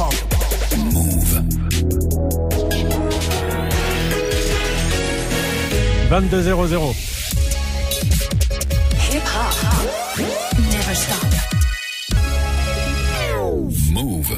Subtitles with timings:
[0.00, 0.14] hop.
[0.78, 1.30] Move.
[6.08, 6.94] 22-0-0.
[9.10, 9.54] Hip hop.
[10.72, 11.24] Never stop.
[13.92, 14.30] Move.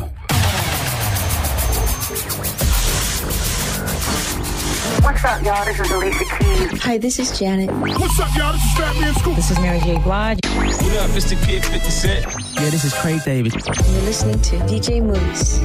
[5.03, 5.65] What's up, y'all?
[5.65, 6.83] This is Alicia Keys.
[6.83, 7.71] Hi, this is Janet.
[7.71, 8.53] What's up, y'all?
[8.53, 9.37] This is Fat Man Scoop.
[9.37, 9.99] This is Mary J.
[9.99, 10.41] Blige.
[10.45, 11.41] What up, Mr.
[11.47, 12.42] Kid 50 Cent?
[12.63, 13.55] Yeah, this is Craig David.
[13.55, 15.59] You're listening to DJ Mouss.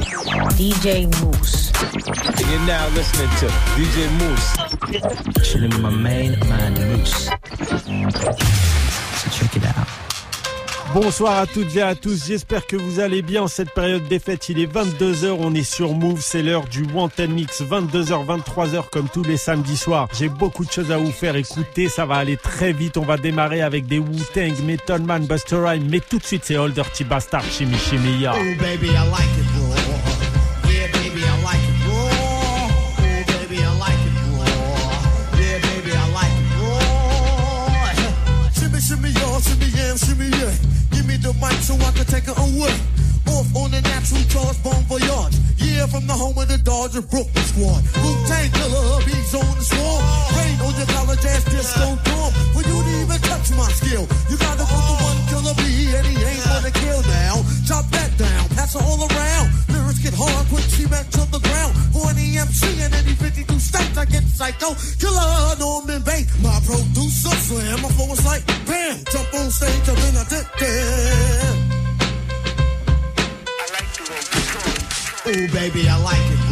[0.58, 1.70] DJ Mouss.
[2.26, 5.48] And you're now listening to DJ Mouss.
[5.48, 7.26] Chilling with my main man, Mouss.
[9.22, 10.07] So check it out.
[10.94, 14.18] Bonsoir à toutes et à tous, j'espère que vous allez bien en cette période des
[14.18, 14.48] fêtes.
[14.48, 19.08] Il est 22h, on est sur Move, c'est l'heure du Wanted Mix, 22h, 23h comme
[19.10, 20.08] tous les samedis soirs.
[20.18, 22.96] J'ai beaucoup de choses à vous faire écouter, ça va aller très vite.
[22.96, 26.56] On va démarrer avec des Wu-Tang, Method Man, Buster Rhyme, mais tout de suite c'est
[26.56, 28.32] Old Dirty Bastard, Chimmy Chimmy Ya.
[28.34, 29.57] Oh, baby, I like it
[42.04, 42.74] take it away.
[43.28, 45.36] Off on the natural charge, bon voyage.
[45.58, 47.82] Yeah, from the home of the Dodger Brooklyn squad.
[48.00, 50.02] Wu-Tang killer, beats on the swarm.
[50.38, 52.30] Rain on your college ass disco dorm.
[52.54, 56.06] For you to even touch my skill, you gotta go to one killer B, and
[56.06, 57.42] he ain't gonna kill now.
[57.66, 59.46] Chop that down, pass it all around.
[59.68, 61.72] Lyrics get hard, quick, she back to the ground.
[61.92, 64.74] For MC in any 52 states, I get psycho.
[65.02, 67.82] Killer, Norman Bates, my producer, slam.
[67.82, 71.77] My flow is like bam, jump on stage, and then I
[75.32, 75.50] did that.
[75.50, 76.47] Oh, baby, I like it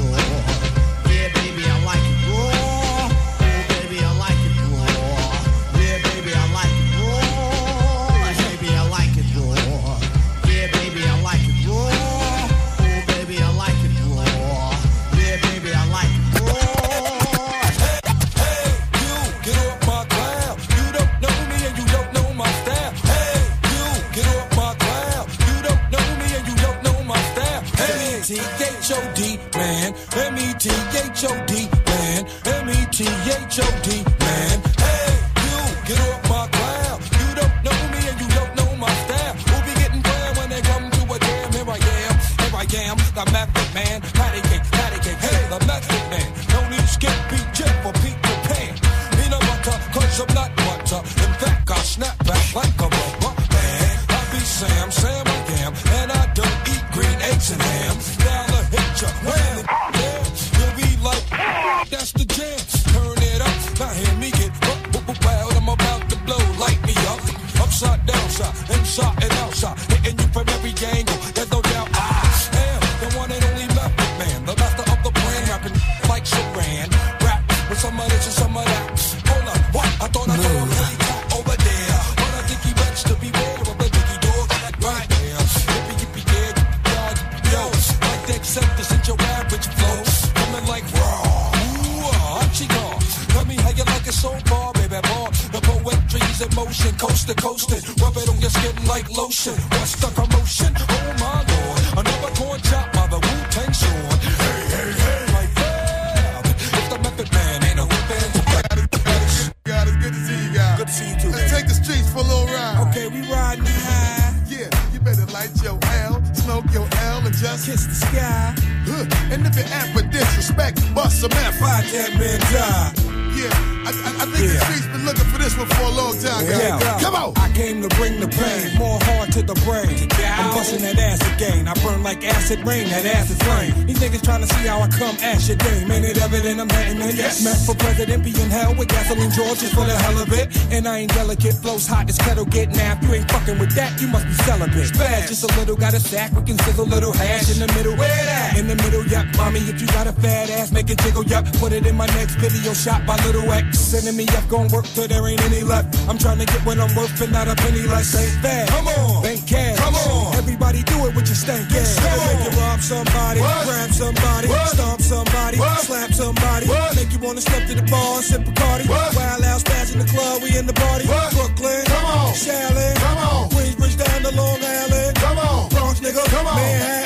[113.59, 114.35] riding high.
[114.49, 118.55] Yeah, you better light your L, smoke your L, and just Kiss the sky.
[118.87, 119.33] Huh.
[119.33, 121.59] And if you act for disrespect, bust some F.
[121.59, 123.16] Fight that man die.
[123.37, 123.53] Yeah,
[123.85, 124.65] I, I, I think the Yeah.
[124.65, 126.81] streets been looking for this one for a long time, guys.
[126.81, 126.99] Yeah.
[127.01, 127.33] Come on.
[127.37, 129.93] I came to bring the pain, more hard to the brain.
[130.37, 131.69] I'm busting that ass again.
[131.69, 133.87] I burn like acid rain, that acid flame.
[133.87, 135.91] These niggas trying to see how I come ash your game.
[135.91, 137.15] Ain't it evident I'm hating it?
[137.15, 137.45] Yes.
[137.45, 140.49] Meant for president, be in hell with gasoline Georges for the hell of it.
[140.73, 143.05] And I ain't delicate, flows hot as kettle get napped.
[143.05, 144.93] You ain't fucking with that, you must be celibate.
[144.99, 147.97] Bad, just a little, got a sack, we can sizzle little hash in the middle.
[147.97, 148.57] Where that?
[148.59, 149.27] In the middle, yup.
[149.37, 151.45] Mommy, if you got a fat ass, make it jiggle, yup.
[151.61, 153.81] Put it in my next video shot by Little X.
[153.81, 155.99] Sending me up, gon' work till there ain't any left.
[156.09, 158.15] I'm trying to get what I'm worth and not a penny less.
[158.15, 158.69] Ain't bad.
[158.69, 159.23] Come on.
[159.25, 159.77] Bank cash.
[159.79, 160.35] Come on.
[160.37, 161.99] Everybody do it with your stank ass.
[161.99, 163.67] Make you rob somebody, What?
[163.67, 164.69] grab somebody, What?
[164.69, 165.81] stomp somebody, What?
[165.81, 166.67] slap somebody.
[166.69, 166.95] What?
[166.95, 168.87] Make you wanna step to the bar and sip a party.
[168.87, 169.15] What?
[169.17, 171.09] Wild out spaz in the club, we in the party.
[171.09, 171.33] What?
[171.35, 171.85] Brooklyn.
[171.87, 172.33] Come on.
[172.33, 172.95] Shaolin.
[172.95, 173.51] Come on.
[173.51, 175.15] Queensbridge down to Long Island.
[175.17, 175.69] Come on.
[175.71, 176.23] Bronx, nigga.
[176.31, 176.55] Come on.
[176.55, 177.06] Manhattan.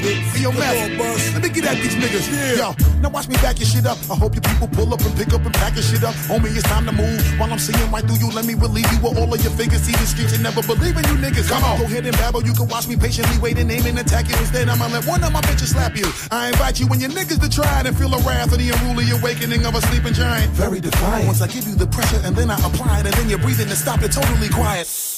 [0.00, 0.22] It.
[0.32, 2.24] Hey, yo, let me get at these niggas.
[2.56, 3.98] Yo, now watch me back your shit up.
[4.10, 6.14] I hope you people pull up and pick up and pack your shit up.
[6.30, 7.20] Homie, it's time to move.
[7.38, 9.82] While I'm seeing right through you, let me relieve you with all of your figures.
[9.82, 11.48] See the streets and never believe in you niggas.
[11.48, 12.42] Come on, go ahead and babble.
[12.42, 14.36] You can watch me patiently wait and aim and attack you.
[14.38, 16.06] Instead, I'ma let one of my bitches slap you.
[16.30, 18.70] I invite you and your niggas to try it and feel the wrath of the
[18.70, 20.50] unruly awakening of a sleeping giant.
[20.52, 21.26] Very defiant.
[21.26, 23.68] Once I give you the pressure and then I apply it and then you're breathing
[23.68, 25.11] and stop it totally quiet.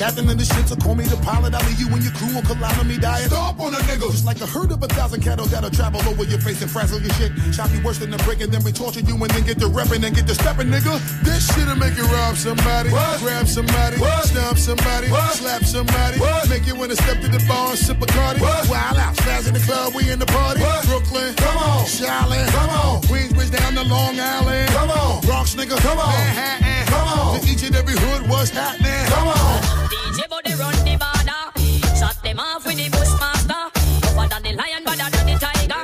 [0.00, 1.52] Captain of the ship, so call me the pilot.
[1.52, 3.28] I'll leave you and your crew will collide on me diet.
[3.28, 4.08] Stop on a nigga.
[4.08, 7.04] Just like a herd of a thousand cattle that'll travel over your face and frazzle
[7.04, 7.30] your shit.
[7.52, 9.68] Chop you worse than a brick and then we torture you and then get to
[9.68, 10.96] repping and get to stepping, nigga.
[11.20, 16.39] This shit'll make you rob somebody, grab somebody, stomp somebody, slap somebody, make
[16.70, 18.40] you wanna step to the bar and sip a cardi.
[18.40, 20.60] Wild out, spaz in the club, we in the party.
[20.86, 25.76] Brooklyn, come on, Shaolin, come on, Queensbridge down to Long Island, come on, Bronx, nigga,
[25.82, 29.04] come on, Manhattan, come on, to each and every hood, what's happening?
[29.10, 29.62] Come on.
[29.90, 31.42] DJ body run the border.
[31.98, 33.62] Shut them off with the bushmaster.
[34.02, 35.82] Tougher than the lion, better than the tiger.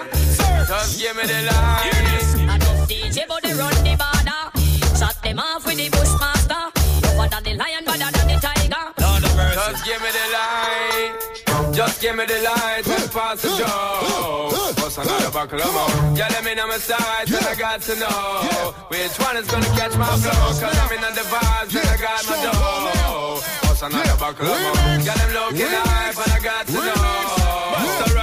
[0.71, 2.51] Just give me the line.
[2.53, 4.43] I know DJ body run the border.
[4.97, 6.36] Shut them off with the bushmaster.
[9.67, 11.75] Just give me the light.
[11.75, 14.51] Just give me the light and pass the joe.
[14.79, 16.17] What's another buckle of more?
[16.17, 19.67] Yeah, let me know my sides and I got to know which one is gonna
[19.75, 20.55] catch my flow.
[20.55, 23.41] Cause I'm in on the vibes and I got my dough.
[23.67, 25.03] What's another buckle of more?
[25.03, 28.16] Yeah, them looking hype But I got to know.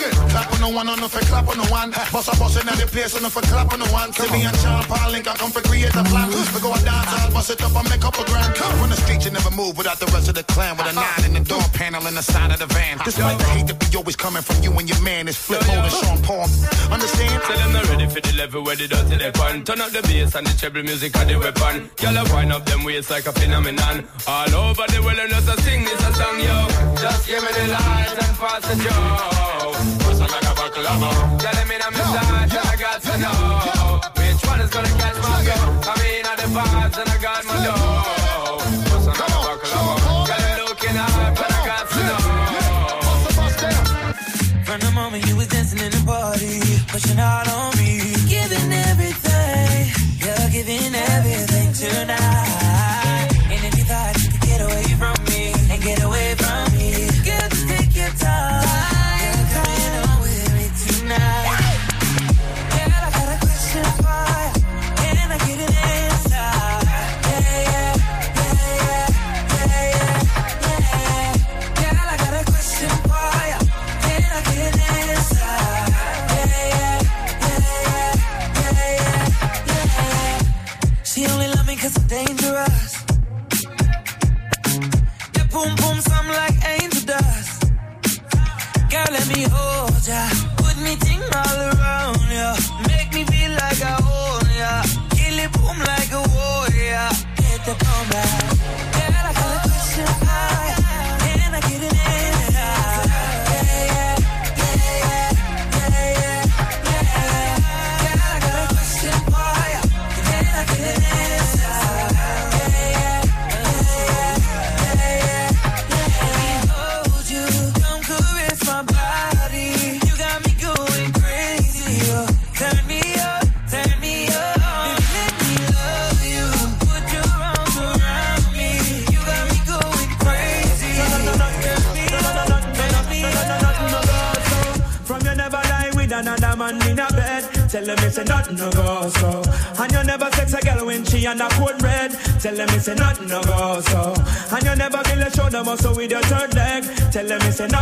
[0.00, 0.20] Bust a rhyme.
[0.20, 0.30] Check it.
[0.30, 1.90] Clap on the one, on the for clap on the one.
[2.12, 4.12] Boss a boss in the place, on the for clap on the one.
[4.12, 6.28] See me and Sean Paul link, I come for create a plan.
[6.28, 8.56] We go a dance, I'll bust it up and make up a grand.
[8.80, 10.76] On the street, you never move without the rest of the clan.
[10.76, 11.22] With a uh-huh.
[11.22, 12.96] nine in the door panel in the side of the van.
[12.96, 13.04] Uh-huh.
[13.04, 15.92] Despite the hate that be always coming from you and your man, is Flipmode and
[15.92, 16.48] Sean Paul.
[16.90, 17.42] Understand?
[17.42, 19.64] Tell them they're ready for the level where they dirty they fun.
[19.64, 21.90] Turn up the bass and the treble music and the weapon.
[22.00, 24.06] I wind up them waist like a phenomenon.
[24.26, 26.56] All over the world and a sing this a song, yo.
[27.00, 29.59] Just give me the light and pass the joe.
[30.20, 31.20] Another buckle of more?
[31.40, 33.36] Girl, let me my side and I got to know
[34.20, 35.56] which one is gonna catch my go.
[35.90, 38.20] I mean, all the vibes and I got my dough.
[39.10, 39.56] More?
[40.28, 41.80] Girl, you looking hot, I got.
[44.66, 46.60] From the moment you was dancing in the party,
[46.92, 47.59] pushing out on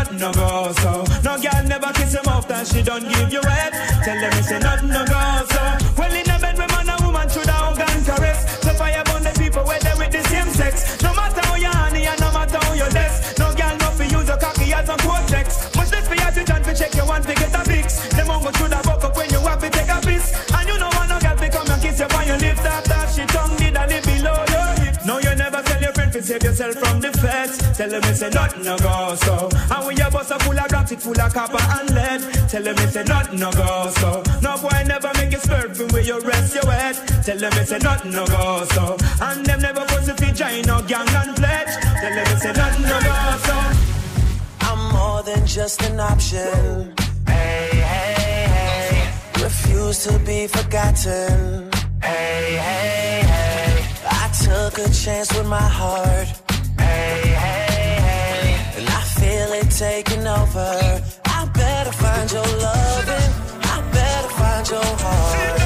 [0.07, 0.38] no
[26.29, 27.57] save yourself from the feds.
[27.77, 29.49] Tell them it's a nothing no go so.
[29.75, 32.21] And when your bus a full of rocks, it full of copper and lead.
[32.51, 34.23] Tell them it's a nothing no go so.
[34.43, 36.97] No boy never make you swerve from where you rest your head.
[37.25, 38.97] Tell them it's a nothing no go so.
[39.23, 41.73] And them never put to fi join no gang and pledge.
[42.01, 43.17] Tell them it's a nothing no go
[43.49, 43.57] so.
[44.69, 46.95] I'm more than just an option.
[47.27, 49.43] Hey, hey, hey.
[49.43, 51.71] Refuse to be forgotten.
[52.03, 52.98] Hey, hey.
[54.49, 56.29] Took a chance with my heart.
[56.79, 58.81] Hey, hey, hey.
[58.81, 61.03] And I feel really taking over.
[61.25, 63.33] I better find your loving.
[63.75, 65.58] I better find your heart.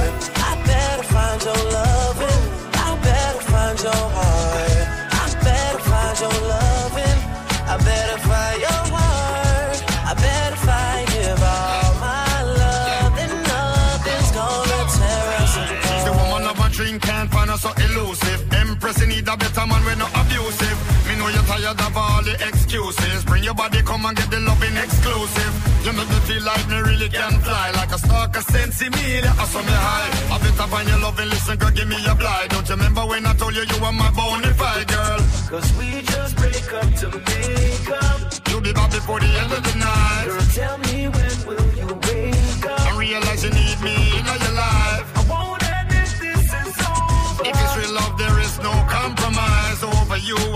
[23.52, 25.52] Your body, come and get the loving exclusive.
[25.84, 27.70] You make me feel like me really can fly.
[27.72, 30.34] Like a stalker sense me, I saw me high.
[30.34, 32.48] I better find your loving, listen, girl, give me a blind.
[32.50, 35.20] Don't you remember when I told you you were my bona fide girl?
[35.50, 38.20] Cause we just break up to make up.
[38.48, 40.24] You'll be back before the end of the night.
[40.26, 42.80] Girl, tell me when will you wake up?
[42.88, 44.51] And realize you need me in your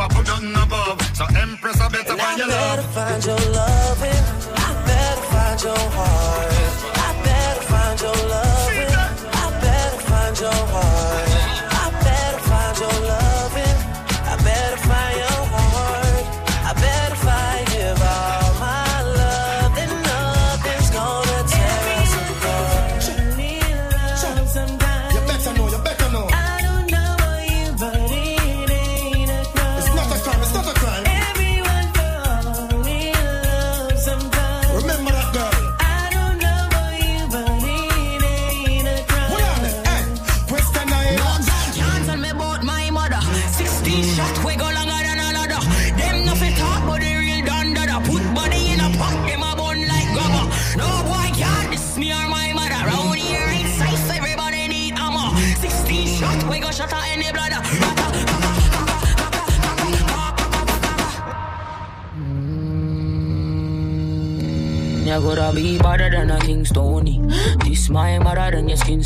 [0.01, 1.01] I put nothing above.
[1.17, 2.95] So Empress, I better find I your better love.
[2.95, 4.25] find your loving.
[4.67, 6.53] I better find your heart.
[7.07, 8.95] I better find your loving.
[9.45, 10.96] I better find your heart.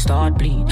[0.00, 0.69] Start bleed.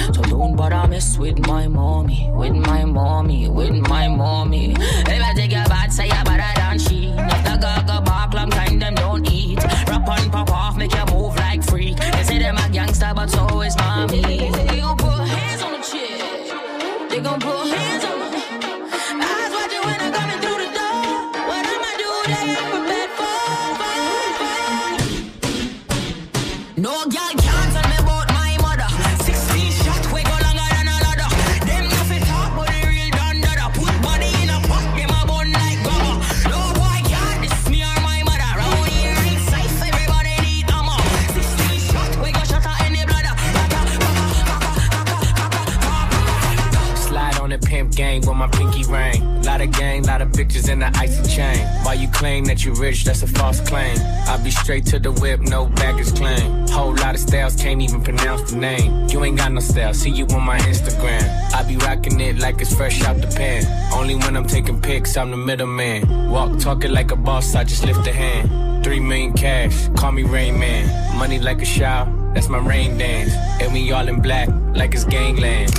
[59.92, 61.22] Style, see you on my Instagram.
[61.52, 63.64] I be rocking it like it's fresh out the pan.
[63.92, 66.30] Only when I'm taking pics, I'm the middleman.
[66.30, 68.84] Walk talking like a boss, I just lift a hand.
[68.84, 71.18] Three million cash, call me Rain Man.
[71.18, 73.32] Money like a shower, that's my rain dance.
[73.60, 75.70] And we all in black, like it's gangland.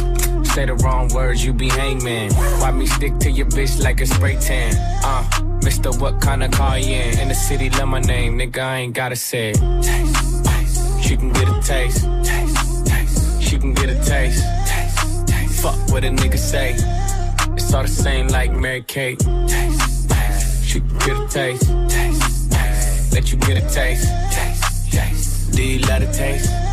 [0.47, 2.33] Say the wrong words, you be hangman.
[2.33, 4.73] Why me stick to your bitch like a spray tan?
[5.03, 5.23] Uh,
[5.63, 7.19] Mister, what kind of car you in?
[7.19, 9.59] In the city, love my name, nigga, I ain't gotta say it.
[9.83, 11.03] Taste, taste.
[11.03, 11.59] She can get a.
[11.61, 12.58] Taste, taste.
[13.49, 14.45] She can get a taste.
[14.67, 15.63] Taste, taste.
[15.63, 16.75] Fuck what a nigga say.
[17.55, 19.17] It's all the same like Mary Kate.
[19.17, 20.65] Taste, taste.
[20.65, 21.63] She can get a taste.
[21.89, 23.11] Taste, taste.
[23.11, 24.07] Let you get a taste.
[24.31, 25.51] Taste, taste.
[25.51, 26.68] Do you love the taste?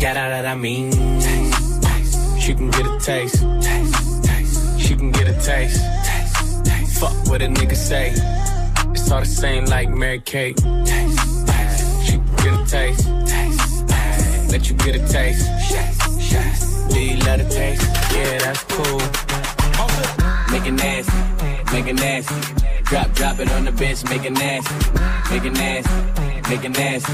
[0.00, 0.92] yeah, that, that I mean.
[2.40, 3.36] She can get a taste.
[4.80, 5.80] She can get a taste.
[6.98, 8.12] Fuck what a nigga say.
[8.92, 10.58] It's all the same like Mary Kate.
[10.58, 13.08] She can get a taste.
[14.50, 15.46] Let you get a taste.
[16.92, 17.82] Do you love the taste?
[18.14, 19.00] Yeah, that's cool.
[20.50, 21.12] Make it nasty,
[21.72, 22.34] make it nasty.
[22.84, 24.74] Drop, drop it on the bench, make it nasty,
[25.30, 27.12] make it nasty, make it nasty.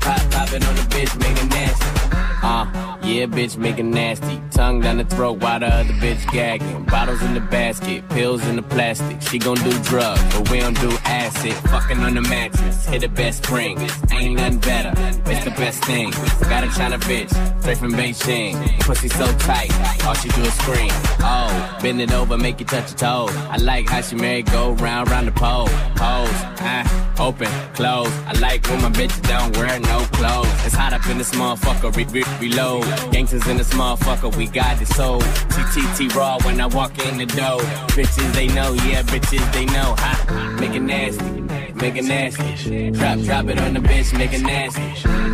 [0.00, 2.17] Pop, pop it on the bitch, make it nasty.
[2.40, 4.38] Uh, Yeah, bitch, make nasty.
[4.50, 6.84] Tongue down the throat while the other bitch gagging.
[6.84, 9.22] Bottles in the basket, pills in the plastic.
[9.22, 11.54] She gon' do drugs, but we don't do acid.
[11.70, 13.78] Fucking on the mattress, hit the best spring.
[14.12, 14.92] Ain't nothing better,
[15.24, 16.10] it's the best thing.
[16.50, 17.30] Got a China bitch,
[17.62, 18.78] straight from Beijing.
[18.80, 19.72] Pussy so tight,
[20.04, 20.90] all she do is scream.
[21.20, 23.34] Oh, bend it over, make you touch your toes.
[23.48, 25.68] I like how she married go round, round the pole.
[25.96, 26.28] Pose,
[26.60, 28.12] ah, open, close.
[28.26, 30.66] I like when my bitches don't wear no clothes.
[30.66, 32.97] It's hot up in this motherfucker, re- re- reload.
[33.10, 35.22] Gangsters in this motherfucker, we got it sold.
[35.22, 37.60] TTT raw when I walk in the door.
[37.96, 39.94] Bitches they know, yeah, bitches they know.
[39.98, 41.30] Ha, make it nasty,
[41.74, 42.90] make it nasty.
[42.90, 44.80] Drop, drop it on the bitch, make it nasty,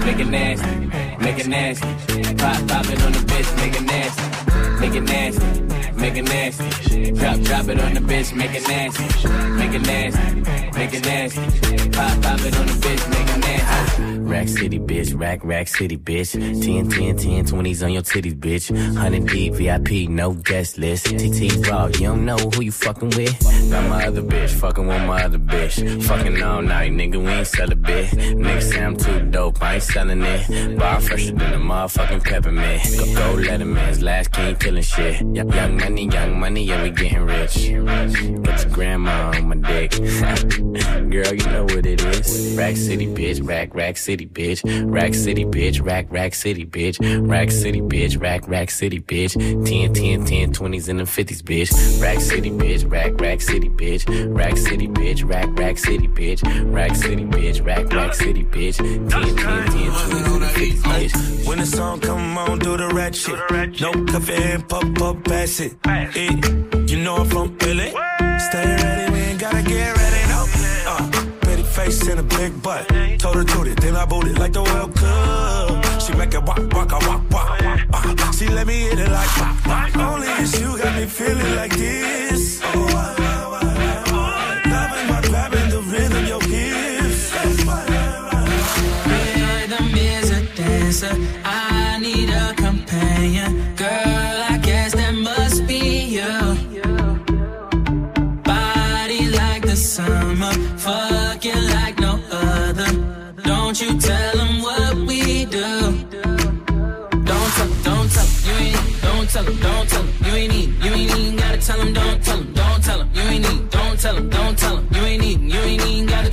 [0.05, 0.77] make it nasty,
[1.25, 1.87] make it nasty.
[2.37, 5.74] Pop, pop it on the bitch, make it nasty, make it nasty.
[6.05, 9.05] Make it nasty, drop, drop it on the bitch, make it nasty,
[9.57, 14.19] make it nasty, make it nasty, pop, pop it on the bitch, make it nasty.
[14.35, 16.33] Rack City, bitch, rack, rack city, bitch.
[16.33, 18.71] 10, 10, 10, 20s on your titties, bitch.
[18.71, 21.07] 100 deep, VIP, no guest list.
[21.07, 23.71] TT Raw, you don't know who you fucking with.
[23.71, 26.03] Got my other bitch, fucking with my other bitch.
[26.03, 28.11] Fucking all night, nigga, we ain't sell a bit.
[28.11, 30.79] Nigga say I'm too dope, I ain't selling it.
[30.79, 32.83] Bar fresher than a motherfucking peppermint.
[32.99, 35.23] Go, go Letterman's last king killing shit.
[35.23, 37.55] Y- young money, young money, yeah, we getting rich.
[37.55, 39.93] Got your grandma on my dick.
[41.11, 42.55] Girl, you know what it is.
[42.57, 44.63] Rack City, bitch, rack, rack city, bitch.
[44.91, 46.99] Rack City, bitch, rack, rack city, bitch.
[47.29, 49.35] Rack City, bitch, rack, rack city, bitch.
[49.67, 52.03] 10, 10, 10, 20s and the 50s, bitch.
[52.03, 54.37] Rack City, bitch, rack, rack city, bitch.
[54.37, 56.73] Rack City, bitch, rack, rack city, bitch.
[56.73, 58.77] Rack City, bitch, rack, rack city, bitch.
[58.79, 61.47] 10, 10, 10, 20s and the 50s, bitch.
[61.47, 63.39] When the song come on, do the rat shit.
[63.81, 65.84] No coffee and pop up, pass it.
[65.87, 66.41] Eh,
[66.87, 67.91] you know I'm from Philly.
[68.39, 70.47] Stay ready, we ain't gotta get ready, no.
[70.87, 71.11] Uh,
[71.41, 72.89] pretty face and a big butt.
[73.19, 76.01] Told her toot it, then I boot it like the World Cup.
[76.01, 77.61] She make it walk, walk, walk, walk.
[77.93, 79.97] Uh, she let me hit it like pop, pop.
[79.97, 82.63] Only is you got me feeling like this.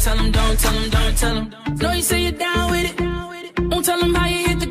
[0.04, 1.78] Tell 'em, don't tell tell 'em, don't tell 'em.
[1.78, 2.98] Know you say you're down with it,
[3.70, 4.70] don't tell tell 'em how you hit the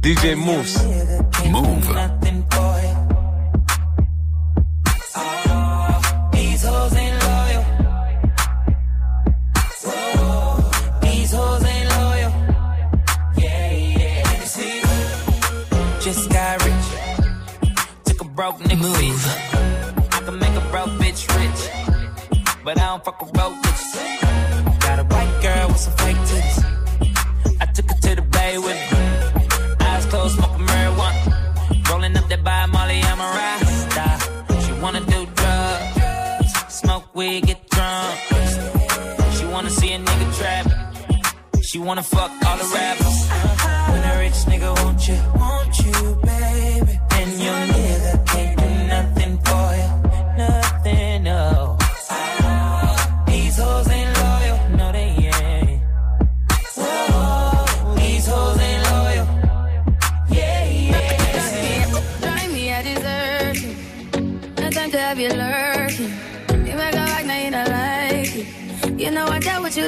[0.00, 0.78] DJ Mouss.
[1.50, 1.92] Move.
[1.92, 2.94] Nothing for you.
[6.32, 7.64] These hoes ain't loyal.
[11.02, 12.32] These hoes ain't loyal.
[13.38, 14.44] Yeah, yeah.
[14.44, 14.80] See,
[16.00, 16.88] just got rich.
[18.04, 19.24] Took a broke nigga bitch.
[20.14, 21.60] I can make a broke bitch rich,
[22.64, 24.80] but I don't fuck with broke bitches.
[24.80, 26.58] Got a white girl with some fake titties.
[27.60, 28.87] I took her to the bay with me.
[37.18, 38.16] Weed, get drunk.
[39.36, 40.66] She wanna see a nigga trap.
[41.68, 43.18] She wanna fuck all the rappers.
[43.90, 45.18] When a rich nigga want you,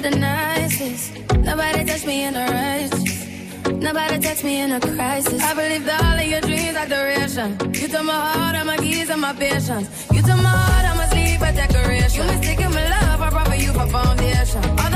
[0.02, 1.12] the nicest.
[1.38, 3.20] Nobody touch me in a righteous.
[3.68, 5.42] Nobody touch me in a crisis.
[5.42, 7.58] I believed all of your dreams are duration.
[7.74, 9.88] You took my heart, all my keys, and my patience.
[10.12, 12.26] You took my heart, I'ma sleep a decoration.
[12.26, 14.64] You mistaken my love, I brought you for foundation.
[14.80, 14.89] All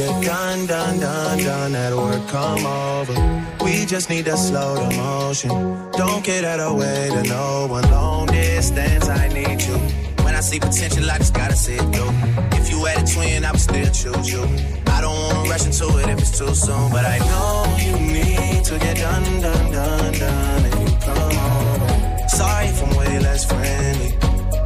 [0.00, 1.72] get done, done, done, done.
[1.72, 3.16] That work come over.
[3.64, 5.50] We just need to slow the motion.
[5.92, 7.84] Don't get out of way to no one.
[7.90, 9.76] Long distance, I need you.
[10.24, 12.12] When I see potential, I just gotta see it through.
[12.58, 14.42] If you had a twin, I would still choose you.
[14.86, 17.52] I don't wanna rush into it if it's too soon, but I know
[17.86, 20.64] you need to get done, done, done, done.
[20.70, 22.28] If you come over.
[22.28, 24.10] Sorry if I'm way less friendly.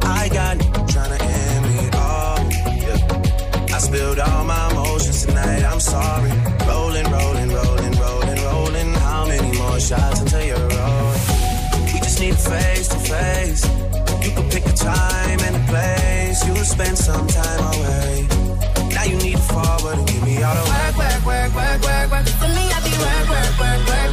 [0.01, 0.55] I got
[0.93, 2.39] trying to end me off.
[2.83, 3.75] Yeah.
[3.75, 4.64] I spilled all my
[5.45, 5.63] tonight.
[5.63, 6.31] I'm sorry.
[6.67, 8.93] Rolling, rolling, rolling, rolling, rolling.
[8.93, 11.21] How many more shots until you're rolling?
[11.93, 13.63] We just need face to face.
[14.23, 16.45] You can pick a time and a place.
[16.45, 18.27] You'll spend some time away.
[18.93, 22.11] Now you need to forward and give me all the Work, work, work, work, work,
[22.11, 22.27] work.
[22.41, 24.04] For me, I be work, work, work, work.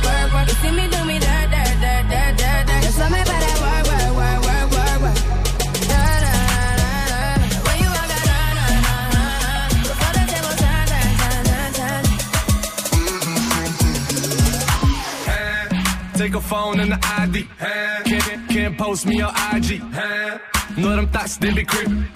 [16.23, 17.49] Take a phone and the ID.
[18.05, 19.83] Can't, can't post me on IG.
[20.79, 22.07] Know them thoughts, they be creeping.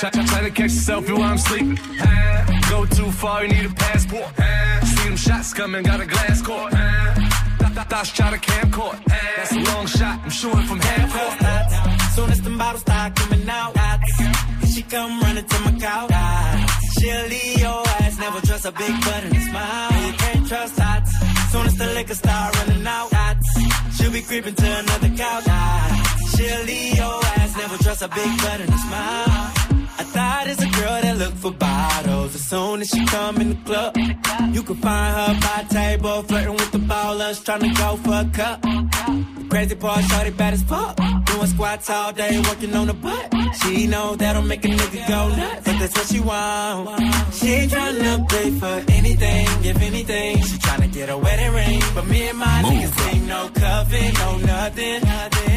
[0.00, 1.78] Try, try, try to catch yourself while I'm sleeping.
[2.68, 4.30] Go too far, you need a passport.
[4.84, 6.72] See them shots coming, got a glass court.
[6.72, 8.98] Th- th- Thoughts try to camcord.
[9.36, 12.14] That's a long shot, I'm shooting from half court.
[12.16, 13.76] Soon as the bottles start coming out,
[14.74, 16.10] she come running to my couch.
[16.98, 20.06] She'll leave your ass, never trust a big butt and a smile.
[20.06, 21.21] You can't trust that.
[21.52, 23.10] Soon as the liquor start running out,
[23.94, 25.44] she'll be creeping to another couch.
[26.34, 29.71] She'll leave your ass, never trust a big butt and a smile.
[30.22, 32.34] I thought it's a girl that look for bottles.
[32.34, 33.96] As soon as she come in the club,
[34.54, 38.28] you can find her by table, flirting with the ballers, trying to go for a
[38.38, 38.62] cup.
[38.62, 40.96] The crazy part, shorty bad as fuck.
[41.26, 43.26] Doing squats all day, working on the butt.
[43.60, 47.02] She know that'll make a nigga go nuts, but that's what she want.
[47.34, 50.42] She ain't tryna pay for anything, if anything.
[50.48, 54.28] She tryna get a wedding ring, but me and my niggas ain't no coven, no
[54.38, 55.00] nothing.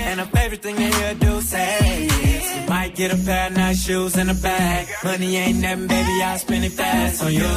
[0.10, 3.54] And her favorite thing to hear do say is, you might get a pair of
[3.58, 4.55] nice shoes and a bag.
[5.04, 7.48] Money ain't nothing, baby, I'll spend it fast on you.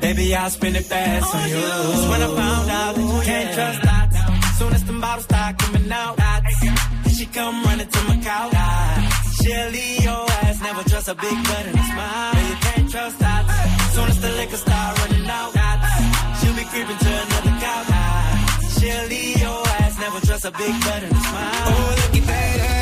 [0.00, 1.60] Baby, I'll spend it fast on you.
[1.60, 4.58] That's when I found out that you can't trust dots.
[4.58, 7.16] Soon as the bottles start coming out, dots.
[7.16, 8.54] She come running to my couch.
[9.40, 12.34] She'll leave your ass, never trust a big butt and a smile.
[12.48, 13.94] You can't trust dots.
[13.94, 16.40] Soon as the liquor start running out, dots.
[16.40, 17.84] She'll be creeping to another couch.
[18.76, 21.64] She'll leave your ass, never trust a big butt and a smile.
[21.70, 22.60] Oh, look at that ass.
[22.60, 22.73] Look at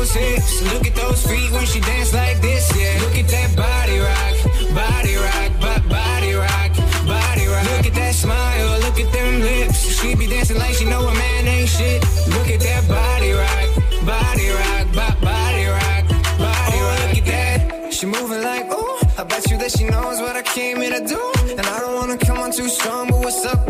[0.00, 0.62] those hips.
[0.72, 2.64] Look at those feet when she dance like this.
[2.74, 3.00] Yeah.
[3.04, 4.34] Look at that body rock.
[4.74, 5.50] Body rock.
[5.60, 6.70] bo- Body rock.
[7.04, 7.64] Body rock.
[7.70, 8.80] Look at that smile.
[8.80, 10.00] Look at them lips.
[10.00, 12.00] She be dancing like she know a man ain't shit.
[12.34, 13.68] Look at that body rock.
[14.06, 14.86] Body rock.
[14.98, 16.04] bo- Body rock.
[16.44, 17.08] Body oh, rock.
[17.08, 17.92] Look at that.
[17.92, 18.96] She moving like ooh.
[19.18, 21.20] I bet you that she knows what I came here to do.
[21.58, 23.69] And I don't wanna come on too strong, but what's up?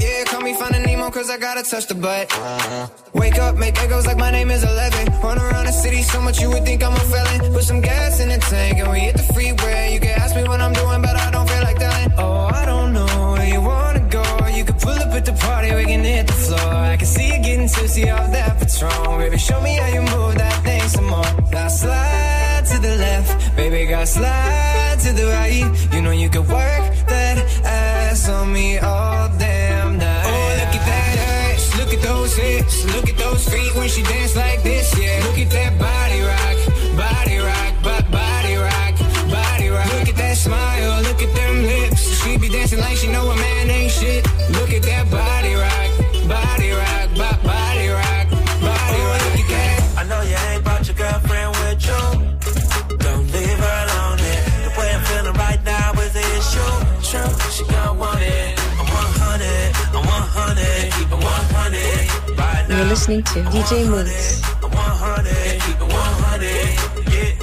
[1.20, 2.26] Cause I gotta touch the butt.
[3.12, 5.20] Wake up, make echoes like my name is 11.
[5.22, 7.52] Run around the city so much you would think I'm a felon.
[7.52, 9.92] Put some gas in the tank and we hit the freeway.
[9.92, 12.10] You can ask me what I'm doing, but I don't feel like telling.
[12.16, 14.24] Oh, I don't know where you wanna go.
[14.58, 16.72] You could pull up at the party, we can hit the floor.
[16.94, 19.18] I can see you getting tipsy off that Patron.
[19.18, 21.32] Baby, show me how you move that thing some more.
[21.52, 25.68] Now slide to the left, baby, got slide to the right.
[25.92, 29.79] You know you could work that ass on me all damn
[32.10, 34.86] those hips, look at those feet when she dance like this.
[34.98, 36.58] Yeah, look at that body rock,
[37.04, 38.94] body rock, bo- body rock,
[39.30, 39.86] body rock.
[39.94, 42.02] Look at that smile, look at them lips.
[42.20, 44.22] She be dancing like she know a man ain't shit.
[44.58, 45.39] Look at that body
[62.70, 64.42] You're listening to DJ Mouss.
[64.62, 66.46] I'm 100, keep it 100.
[67.10, 67.34] Yeah,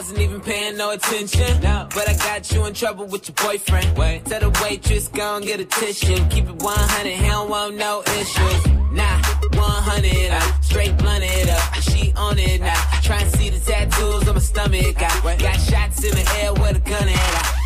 [0.00, 0.40] yeah.
[0.40, 1.60] paying no attention.
[1.60, 1.86] No.
[1.94, 3.98] But I got you in trouble with your boyfriend.
[3.98, 4.24] Wait.
[4.24, 6.16] Tell the waitress, go and get a tissue.
[6.30, 8.66] Keep it 100, he don't no issues.
[8.92, 9.20] Nah,
[9.52, 11.74] 100, I uh, straight blunt it up.
[11.82, 13.00] She on it now.
[13.02, 14.96] Try and see the tattoos on my stomach.
[15.02, 17.14] I got shots in the air with a gun in.
[17.14, 17.63] I,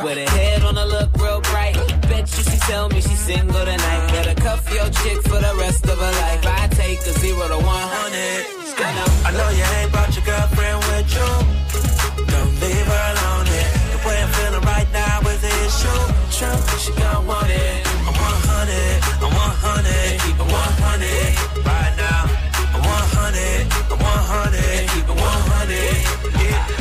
[0.00, 1.76] Swear the head on a look real bright.
[2.08, 4.08] Bet you she tell me she's single tonight.
[4.08, 6.40] Better cuff your chick for the rest of her life.
[6.46, 7.66] I take a zero to 100.
[8.80, 9.08] I know.
[9.28, 11.28] I know you ain't brought your girlfriend with you.
[12.32, 13.44] Don't leave her alone.
[13.44, 16.00] The way I'm feeling right now is the issue.
[16.32, 17.84] True, she gon' want it.
[18.08, 22.24] I'm 100, I'm 100, keep it 100 right now.
[22.72, 26.40] I'm 100, I'm 100, keep it 100.
[26.40, 26.79] Yeah,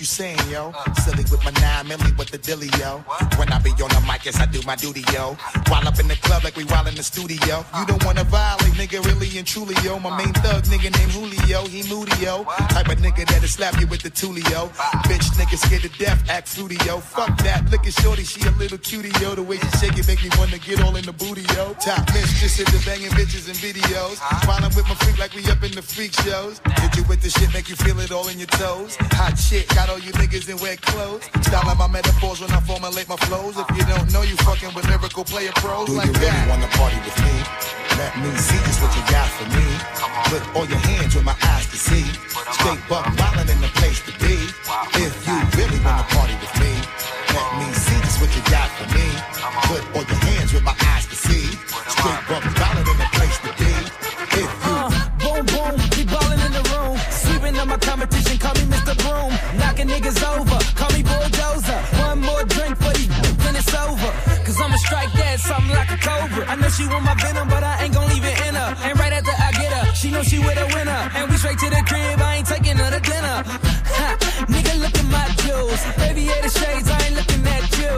[0.00, 0.72] you saying, yo?
[1.04, 3.04] Silly with my nine milli with the dilly, yo.
[3.36, 5.36] When I be on the mic, yes, I do my duty, yo.
[5.68, 7.64] While up in the club like we while in the studio.
[7.76, 9.98] You don't wanna violate, nigga, really and truly, yo.
[9.98, 12.44] My main thug, nigga named Julio, he moody, yo.
[12.72, 14.72] Type of nigga that'll slap you with the tulio.
[15.04, 16.98] Bitch, nigga scared to death, act fruity, yo.
[16.98, 19.34] Fuck that, look at shorty, she a little cutie, yo.
[19.34, 21.74] The way she shake it make me wanna get all in the booty, yo.
[21.74, 24.16] Top mistress the banging bitches and videos.
[24.48, 26.60] While I'm with my freak like we up in the freak shows.
[26.80, 28.96] Hit you with the shit, make you feel it all in your toes.
[29.20, 31.26] Hot shit, got all you niggas in wet clothes.
[31.42, 33.58] Styling my metaphors when I formulate my flows.
[33.58, 36.48] If you don't know, you fucking with lyrical player pros Do like you really that.
[36.48, 37.34] wanna party with me?
[37.98, 39.66] Let me see just what you got for me.
[40.30, 42.06] Put all your hands where my eyes can see.
[42.54, 44.36] Straight buck wildin' in the place to be.
[44.94, 46.72] If you really wanna party with me,
[47.34, 49.06] let me see just what you got for me.
[49.66, 51.46] Put all your hands where my eyes can see.
[51.98, 52.44] Straight buck
[60.10, 61.78] Niggas over, call me Bulldozer.
[62.02, 62.90] One more drink for
[63.46, 64.10] then it's over.
[64.42, 66.50] Cause I'ma strike that, something like a cobra.
[66.50, 68.74] I know she want my venom, but I ain't gon' leave it in her.
[68.82, 71.00] And right after I get her, she know she with a winner.
[71.14, 73.36] And we straight to the crib, I ain't taking her to dinner.
[73.46, 74.08] Ha,
[74.50, 75.78] nigga, look at my jewels.
[76.02, 77.94] Aviator shades, I ain't looking at you.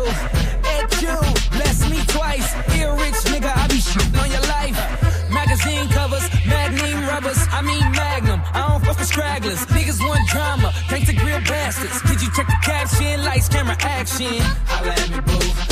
[0.68, 1.16] At you,
[1.56, 2.48] bless me twice.
[2.76, 4.76] Ear rich, nigga, I be shooting on your life.
[5.32, 8.40] Magazine covers, magnum rubbers, I mean magnum.
[8.52, 9.60] I don't fuck with stragglers.
[9.66, 11.14] Niggas want drama, thanks to
[11.62, 12.02] bastards.
[12.02, 13.24] Did you check the caption?
[13.24, 14.40] Lights, camera, action.
[14.66, 15.71] Holla at me, boo.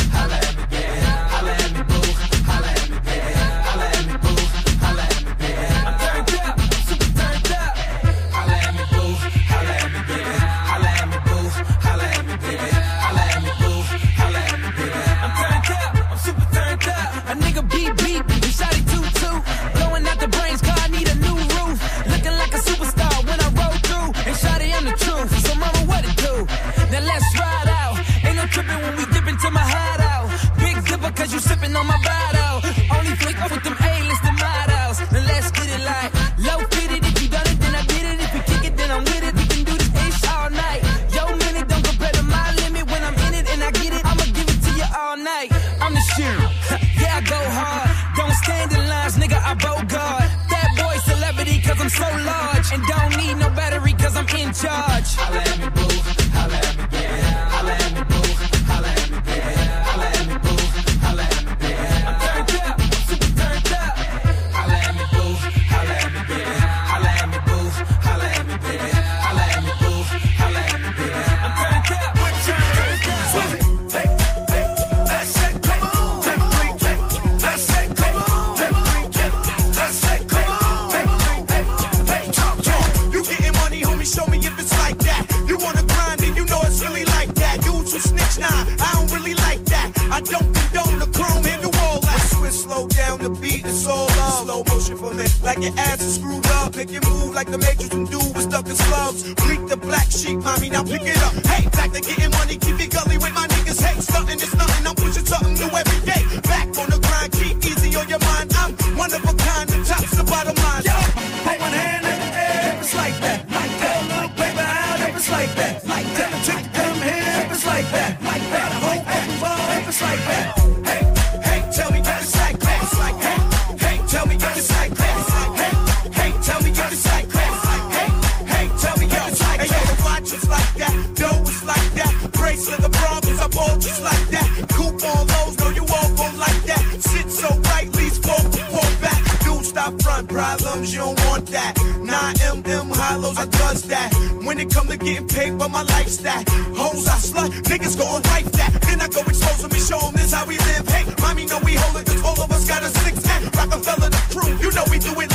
[140.41, 141.75] Problems, you don't want that.
[141.77, 144.09] 9mm hollows, I does that.
[144.45, 146.45] When it come to getting paid for my lifestyle,
[146.81, 148.71] hoes I slut, niggas gon' wipe that.
[148.87, 150.89] Then I go expose them and show them this how we live.
[150.89, 153.43] Hey, mommy know we hold it, cause all of us got a six pack.
[153.55, 155.30] Rockefeller the crew, you know we do it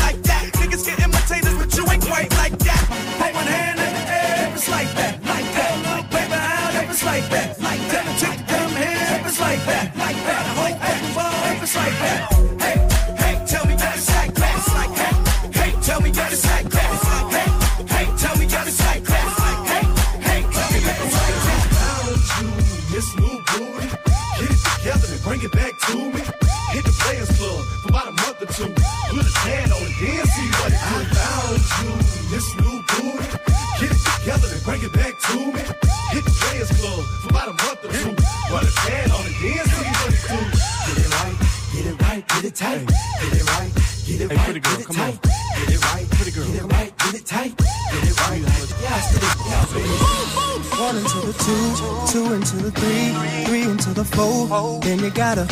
[55.06, 55.46] you gotta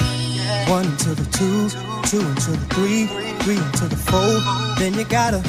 [0.68, 1.70] one into the two,
[2.10, 3.06] two into the three,
[3.44, 4.34] three into the four.
[4.80, 5.39] Then you gotta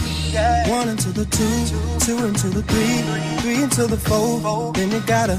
[0.68, 1.56] one into the two,
[2.04, 3.00] two into the three,
[3.40, 4.72] three into the four.
[4.74, 5.36] Then you gotta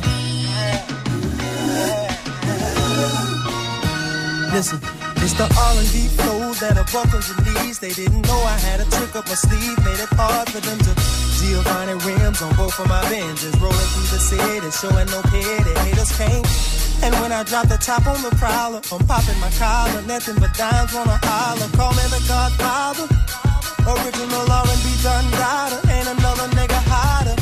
[4.52, 4.80] listen.
[5.22, 7.78] It's the R&B flow that a buckles your knees.
[7.80, 9.78] They didn't know I had a trick up my sleeve.
[9.86, 11.15] Made it hard for them to
[11.46, 13.54] Giovanni rims on both of my Benzes.
[13.62, 15.74] Rolling through the city, showing no pity.
[15.86, 16.46] Haters came.
[17.06, 20.02] And when I drop the top on the prowler, I'm popping my collar.
[20.10, 21.70] Nothing but dimes wanna holler.
[21.78, 23.06] Call me the Godfather.
[23.86, 25.80] Original R&B done daughter.
[25.94, 27.38] Ain't another nigga hotter.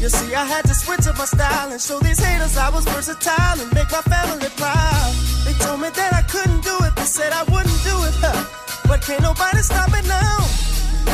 [0.00, 2.84] You see, I had to switch up my style and show these haters I was
[2.86, 5.12] versatile and make my family proud.
[5.44, 8.42] They told me that I couldn't do it, they said I wouldn't do it, huh?
[8.88, 10.41] But can't nobody stop it now.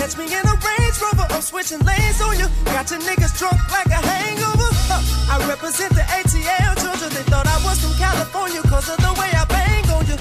[0.08, 2.48] Catch me in a Range Rover, I'm switching lanes on you.
[2.64, 4.72] Got your niggas drunk like a hangover.
[4.88, 5.36] Huh.
[5.36, 9.28] I represent the ATL children, they thought I was from California cause of the way
[9.36, 10.16] I bang on you.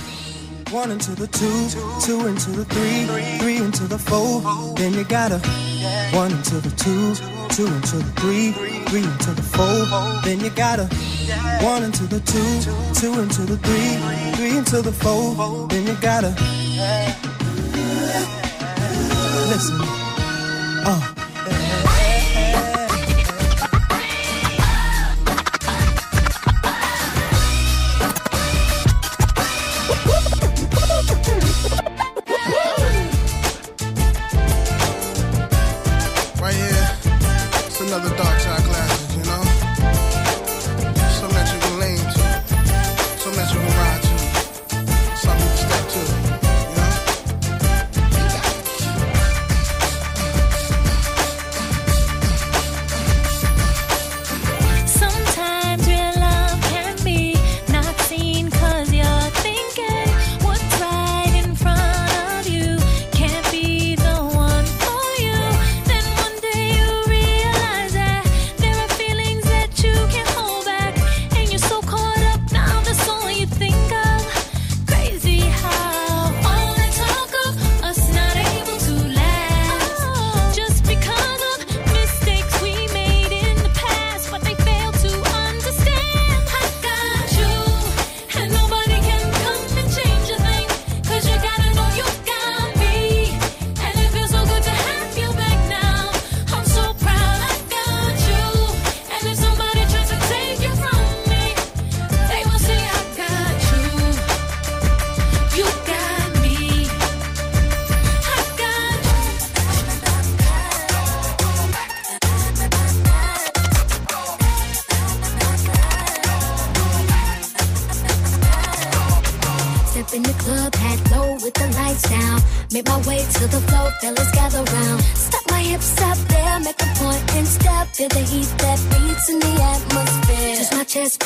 [0.75, 1.71] One into the two,
[2.03, 3.07] two into the three,
[3.39, 4.43] three into the four.
[4.75, 5.39] Then you gotta
[6.11, 7.15] one into the two,
[7.55, 8.51] two into the three,
[8.91, 9.87] three into the four.
[10.25, 10.91] Then you gotta
[11.63, 12.59] one into the two,
[12.99, 15.69] two into the three, three into the four.
[15.69, 16.35] Then you gotta
[19.47, 19.77] listen.
[19.79, 21.26] Uh.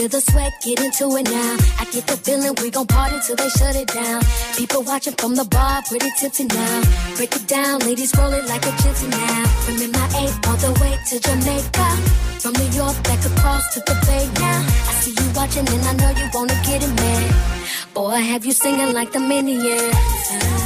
[0.01, 1.57] Feel the sweat, get into it now.
[1.79, 4.21] I get the feeling we gon' party till they shut it down.
[4.57, 6.81] People watching from the bar, pretty tipsy now.
[7.17, 9.45] Break it down, ladies roll it like a gypsy now.
[9.63, 11.87] From MIA all the way to Jamaica.
[12.41, 14.59] From New York back across to the Bay now.
[14.89, 17.23] I see you watching and I know you wanna get it, man.
[17.93, 20.60] Boy, I have you singing like the Minions.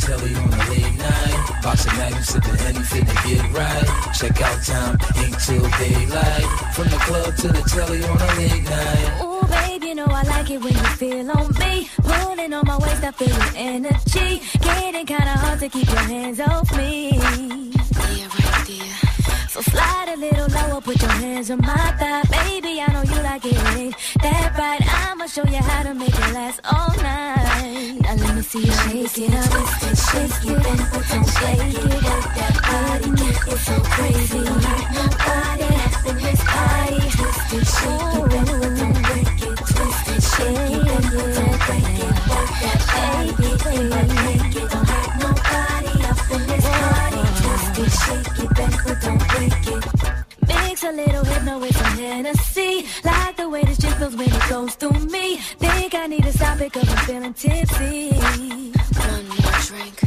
[0.00, 1.60] Telly on a late night.
[1.62, 4.14] Boxing magnum, sipping Henny, finna get right.
[4.14, 6.48] Check out time, ink till daylight.
[6.74, 9.22] From the club to the telly on a late night.
[9.22, 11.88] Ooh, babe, you know I like it when you feel on me.
[12.02, 14.42] Pulling on my waist, I feel your energy.
[14.60, 17.69] Getting kinda hard to keep your hands off me.
[19.50, 22.22] So slide a little lower, put your hands on my thigh.
[22.30, 23.96] Baby, I know you like it.
[24.22, 24.80] That right?
[25.10, 27.98] I'ma show you how to make it last all night.
[28.00, 29.50] Now let me see you shake it up,
[30.06, 31.82] shake it and don't shake it.
[31.82, 33.10] Work that body,
[33.50, 34.38] it's so crazy.
[34.94, 35.66] Nobody
[36.06, 37.10] in this party.
[37.10, 39.58] Twist it, shake it and don't break it.
[39.66, 42.14] Twist it, shake it and don't break it.
[42.30, 44.70] Work that baby, baby, make it.
[44.70, 47.29] Hurt nobody up in this party.
[47.82, 49.84] It, shake it and don't break it.
[50.46, 52.84] Mix a little hypno with some Hennessy.
[53.04, 55.36] Like the way this feels when it goes through me.
[55.36, 58.10] Think I need to stop it cause I'm feeling tipsy.
[58.10, 59.98] One more drink.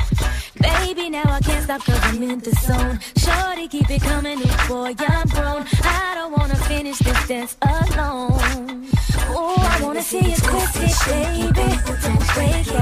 [0.62, 3.00] Baby, now I can't stop cause I'm in the zone.
[3.18, 5.66] Shorty, keep it coming, new boy, I'm grown.
[5.84, 8.88] I don't wanna finish this dance alone.
[9.36, 11.68] Oh, I wanna see you twist it, baby.
[12.04, 12.74] Don't break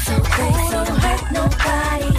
[0.00, 0.70] so crazy.
[0.70, 2.09] Don't hurt nobody,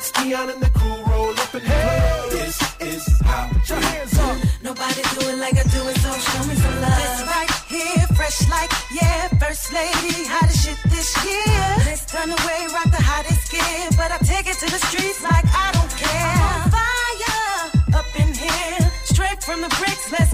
[0.00, 2.28] One X Keon and the crew roll up and hey.
[2.32, 4.36] This is how Put your hands up.
[4.62, 6.96] Nobody do it like I do it, so show me some love.
[6.96, 11.84] This right here, fresh like, yeah, first lady, hottest shit this year.
[11.84, 15.44] This turn away, rock the hottest skin, but I take it to the streets like
[15.44, 16.32] I don't care.
[16.32, 20.32] I'm on fire, up in here, straight from the bricks, let's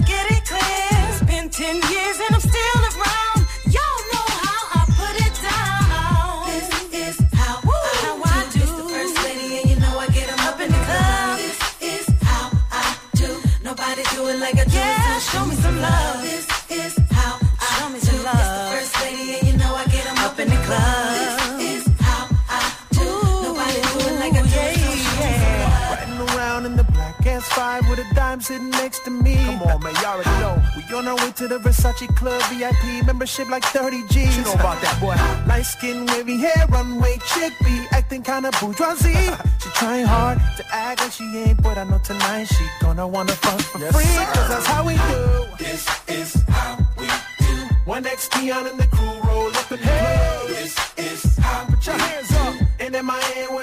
[28.37, 29.35] S5 with a dime sitting next to me.
[29.35, 30.63] Come on, man, y'all already know.
[30.75, 34.37] We on our way to the Versace Club VIP membership like 30 G's.
[34.37, 35.15] You know about that, boy.
[35.47, 39.13] Light skin, wavy hair, runway chick be acting kinda bourgeoisie.
[39.61, 43.33] she trying hard to act like she ain't, but I know tonight she gonna wanna
[43.33, 44.15] fuck for free.
[44.33, 45.45] Cause that's how we do.
[45.59, 47.07] This is how we
[47.39, 47.75] do.
[47.85, 50.45] One X Keon and the crew roll up and hey.
[50.47, 52.55] This is how Put your hands up.
[52.79, 53.55] And in my hand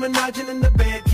[0.00, 1.09] We menaging in the bed,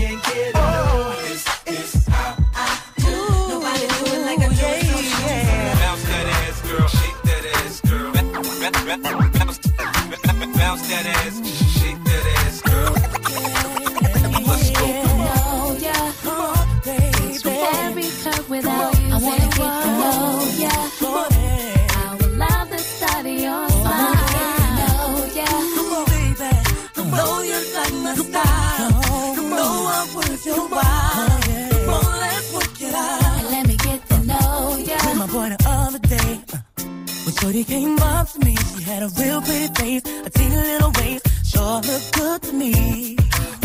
[38.07, 42.41] up me, she had a real pretty face, a teeny little waist, sure looked good
[42.43, 42.73] to me.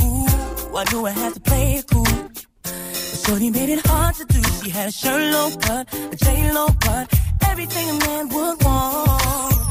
[0.03, 2.18] Ooh, I knew I had to play it cool.
[2.62, 4.43] But Shorty made it hard to do.
[4.62, 7.07] She had a shirt low cut, a J Lo cut,
[7.51, 9.62] everything a man would want.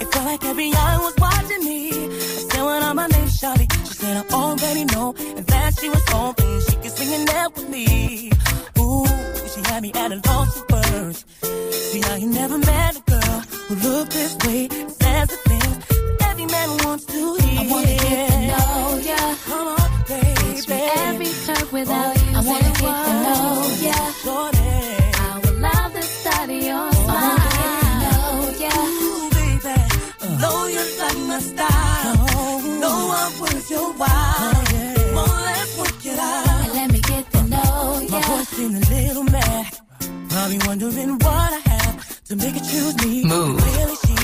[0.00, 1.80] It felt like every eye was watching me.
[1.90, 2.18] I
[2.50, 3.66] said, what on my name, Shawty?
[3.88, 5.14] She said, I already know.
[5.36, 8.30] And that she was hoping she could sing it out with me.
[8.78, 9.06] Ooh,
[9.52, 11.24] she had me at a loss for words.
[11.90, 13.15] See, I ain't never met a girl
[13.68, 14.68] who looked this way.
[14.68, 15.76] Says the things
[16.18, 17.60] that every man wants to hear.
[17.60, 19.20] I wanna get to know ya.
[19.46, 20.74] Come on, baby.
[21.08, 22.36] Every curve without you.
[22.36, 23.50] I wanna get to know
[23.86, 23.98] ya.
[25.26, 27.16] I will love the sight of your smile.
[27.16, 28.30] I wanna get to Know
[28.62, 28.74] ya.
[29.04, 29.76] Ooh, baby.
[30.22, 32.16] I know you like my style.
[32.38, 32.78] Oh.
[32.82, 34.64] know I'm worth your while.
[34.66, 36.64] Come on, let's work it out.
[36.64, 38.10] And let me get to know ya.
[38.10, 39.66] My been a little mad.
[40.30, 41.65] Probably wondering what I
[42.28, 43.24] to make her choose me.
[43.24, 43.56] Move.
[43.64, 44.16] Really, she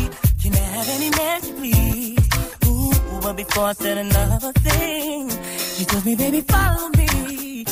[0.42, 2.28] can I have any man she please.
[2.66, 5.30] Ooh, but before I said another thing,
[5.76, 7.64] she told me, baby, follow me.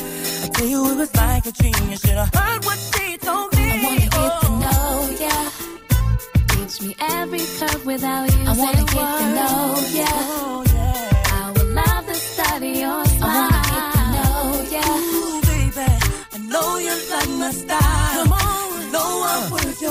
[0.44, 1.74] I tell you, it was like a dream.
[1.90, 3.70] You should have heard what she told me.
[3.70, 4.10] I wanna get
[4.42, 4.58] to Oh.
[4.64, 5.36] know ya.
[6.48, 8.44] Teach me every curve without you.
[8.46, 9.64] I wanna get to know
[9.98, 10.06] ya.
[10.10, 10.64] Oh,
[11.38, 13.30] I will love the sight of your smile.
[13.30, 14.42] I wanna get to know
[14.74, 14.84] ya.
[14.94, 15.88] Ooh, baby,
[16.34, 18.24] I know you like my style.
[18.24, 18.39] Come on,
[19.20, 19.82] know I'm worth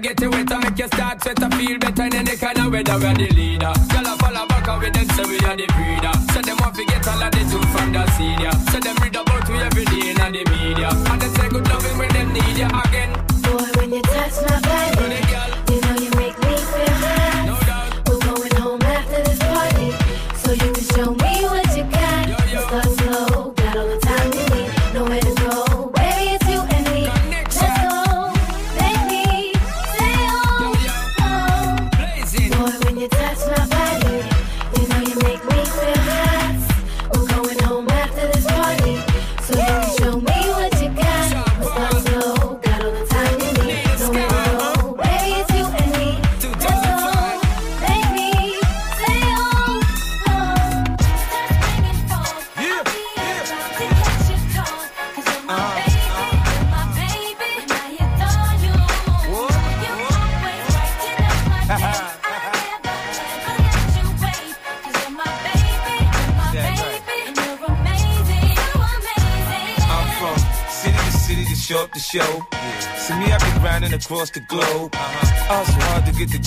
[0.00, 2.98] get you wetter, make you start sweater, feel better in any kind of weather.
[2.98, 3.72] We're the leader.
[3.90, 6.14] Girl, I follow back up with them, say we are the breeder.
[6.32, 8.52] So them want to get all of the tools from the senior.
[8.70, 10.90] So them read about we every day in the media.
[10.90, 12.87] And they say good loving when them need you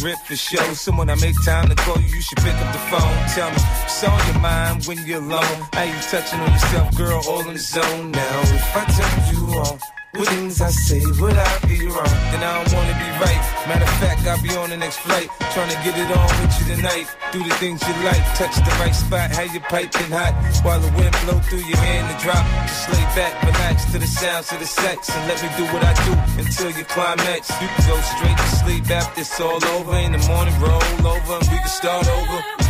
[0.01, 0.73] grip for show.
[0.73, 3.15] So when I make time to call you, you should pick up the phone.
[3.35, 5.57] Tell me, what's on your mind when you're alone?
[5.73, 8.41] How you touching on yourself, girl, all in the zone now?
[8.41, 9.81] If I tell you off,
[10.15, 12.17] what things I say, would I be wrong?
[12.31, 13.50] Then I don't wanna be right.
[13.67, 15.29] Matter of fact, I'll be on the next flight.
[15.53, 17.05] Trying to get it on with you tonight.
[17.31, 20.33] Do the things you like, touch the right spot, have your pipe piping hot.
[20.65, 22.43] While the wind blow through your hair and drop.
[22.65, 25.09] Just lay back, relax to the sounds of the sex.
[25.09, 27.49] And let me do what I do until you climax.
[27.61, 29.95] You can go straight to sleep after it's all over.
[29.97, 32.60] In the morning, roll over and we can start over.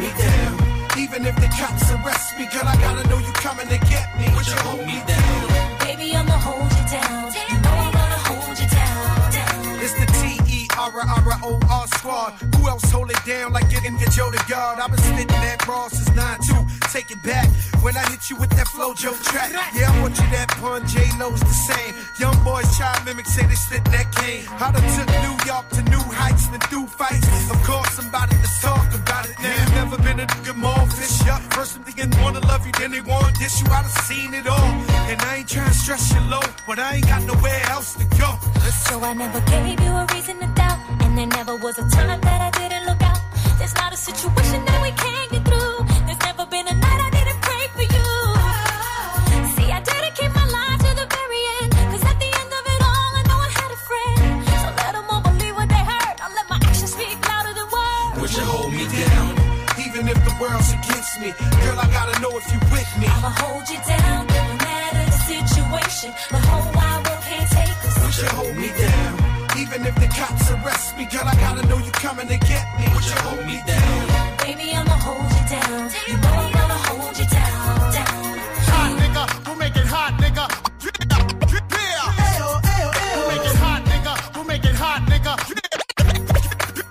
[0.00, 0.52] Me down?
[0.98, 4.26] Even if the cops arrest me, girl, I gotta know you coming to get me.
[4.34, 5.78] Would you hold me down?
[5.84, 7.32] Baby, I'ma hold you down.
[7.50, 9.30] You know I'm gonna hold you down.
[9.30, 9.80] down.
[9.84, 10.22] It's the T
[10.56, 12.32] E R R O R squad.
[12.56, 14.80] Who else hold it down like getting get Joe the guard?
[14.80, 16.92] I've been spitting that raw since 9-2.
[16.92, 17.48] Take it back
[17.82, 19.50] when I hit you with that Flojo track.
[19.74, 20.86] Yeah, I want you that pun.
[20.86, 21.94] J Lo's the same.
[22.18, 24.44] Young boys try mimic, say they spit that cane.
[24.60, 27.26] I done took New York to new heights and through fights.
[27.50, 29.84] Of course, about to talk about it now.
[29.84, 31.40] Never been a nigga more fish up.
[31.54, 33.66] First, I'm thinking wanna love you, then they want dish you.
[33.70, 34.70] I done seen it all.
[35.10, 38.04] And I ain't trying to stress you low, but I ain't got nowhere else to
[38.20, 38.30] go.
[38.88, 40.78] So I never gave you a reason to doubt.
[41.02, 43.20] And there never was a time that I didn't look out.
[43.58, 45.29] There's not a situation that we can't
[62.40, 63.06] if you with me.
[63.06, 66.10] I'ma hold you down, no matter the situation.
[66.30, 67.94] The whole wide world can't take us.
[68.00, 69.12] Would you hold me down?
[69.60, 72.86] Even if the cops arrest me, girl, I gotta know you coming to get me.
[72.94, 74.36] Would you hold me down?
[74.44, 75.82] Baby, I'ma hold you down.
[76.08, 77.92] You know I'm gonna hold you down.
[77.98, 78.38] down.
[78.72, 80.44] Hot nigga, we'll make it hot, nigga.
[80.80, 83.16] Yeah, yeah.
[83.16, 84.14] We'll make it hot, nigga.
[84.34, 85.32] We'll make it hot, nigga.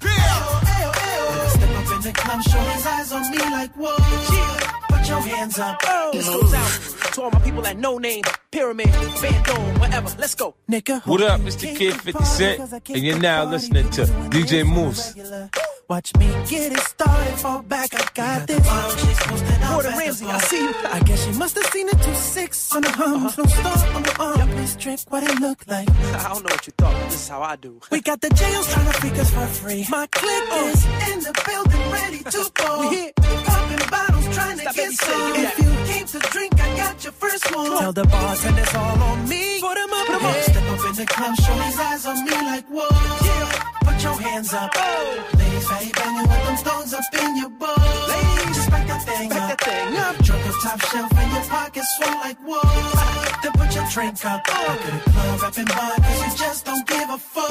[0.06, 0.38] Yeah.
[1.56, 2.12] Step up in the
[3.52, 4.39] like whoa.
[5.20, 5.78] Yeah, your hands up.
[5.84, 6.12] Oh.
[6.14, 10.10] This goes out to all my people at No Name, Pyramid, Bandome, whatever.
[10.18, 10.56] Let's go.
[10.72, 11.76] Nigga, What up, Mr.
[11.76, 12.74] Kid 50 Cent?
[12.90, 15.16] And you're now listening to DJ Mouss.
[15.90, 18.60] Watch me get it started, fall back, I got this.
[19.68, 20.74] Gordon Ramsay, I see you.
[20.86, 23.42] I guess you must have seen it two six on the hums, uh-huh.
[23.42, 24.50] no star on the arm.
[24.50, 25.90] Please trick what it look like.
[25.90, 27.82] I don't know what you thought, but this is how I do.
[27.90, 29.86] We got the jails trying to freak us for free.
[29.90, 30.72] My clique uh.
[30.72, 32.80] is in the building, ready to go.
[32.82, 33.12] We here.
[33.16, 35.36] Popping bottles, trying to Stop get some.
[35.36, 37.78] If you came to drink, I got your first one.
[37.80, 39.60] Tell the bartenders all on me.
[39.62, 40.36] Put 'em up, put 'em up.
[40.44, 42.88] Step up in the club, show these eyes on me like whoa.
[43.26, 43.52] Yeah,
[43.86, 44.72] put your hands up.
[45.38, 48.29] Ladies, baby, banging with them stones up in your bowl.
[49.00, 49.60] Back that thing Back up.
[49.60, 50.16] that thing up.
[50.26, 53.40] Drunk up top shelf and your pockets swell like whoa.
[53.42, 54.44] Then put your drink up.
[54.46, 57.50] Back of the club, rapping bar, cause you just don't give a fuck.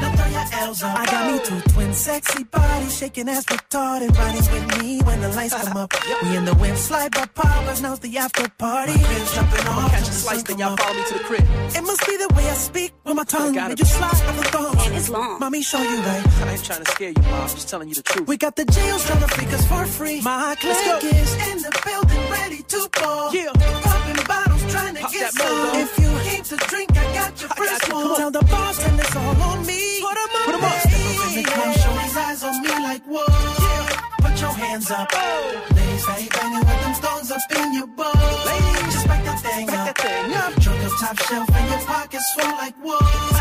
[0.00, 0.98] Now throw your L's up.
[0.98, 5.28] I got me two twin sexy bodies, shaking ass retarded, riding with me when the
[5.30, 5.92] lights come up.
[6.22, 8.92] We in the wind, slide by powers, now's the after party.
[8.92, 9.90] Cribs jumping off.
[9.90, 11.44] Catch a slice, then y'all follow me to the crib.
[11.76, 13.54] It must be the way I speak with my tongue.
[13.54, 14.76] Made you slide off the thong.
[14.86, 15.38] And it's long.
[15.38, 16.26] Mommy, show you right.
[16.42, 17.42] I ain't trying to scare you, Mom.
[17.42, 18.26] I'm just telling you the truth.
[18.28, 20.20] We got the jails trying to freak us for free.
[20.22, 20.98] My Let's go.
[21.00, 23.34] clique is in the building, ready to ball.
[23.34, 23.50] Yeah.
[23.52, 25.76] Popping bottles, trying to Pop get some.
[25.76, 27.94] If you came to drink, I got your I got first you.
[27.94, 28.16] one.
[28.16, 30.00] Come the Tell and it's all on me.
[30.00, 30.80] Put 'em up, Put 'em up.
[30.80, 33.26] Step up in the club, show these eyes on me like whoa.
[33.26, 34.00] Yeah.
[34.22, 35.08] Put your hands up.
[35.12, 35.62] Oh.
[35.74, 38.12] Ladies, how you banging with them stones up in your bowl?
[38.46, 39.96] Ladies, just back that thing Back up.
[39.96, 40.52] that thing up.
[40.62, 43.31] Drunk up top shelf and your pockets full like whoa.